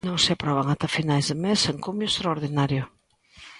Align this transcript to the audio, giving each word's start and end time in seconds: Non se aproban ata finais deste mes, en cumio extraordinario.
Non 0.09 0.17
se 0.23 0.31
aproban 0.33 0.67
ata 0.73 0.89
finais 0.97 1.25
deste 1.27 1.41
mes, 1.45 1.61
en 1.71 1.77
cumio 1.85 2.07
extraordinario. 2.09 2.83